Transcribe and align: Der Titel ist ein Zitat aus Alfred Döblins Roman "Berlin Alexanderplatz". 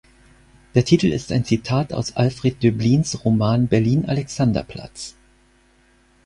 Der 0.73 0.83
Titel 0.83 1.11
ist 1.13 1.31
ein 1.31 1.45
Zitat 1.45 1.93
aus 1.93 2.15
Alfred 2.17 2.63
Döblins 2.63 3.23
Roman 3.23 3.67
"Berlin 3.67 4.05
Alexanderplatz". 4.09 5.13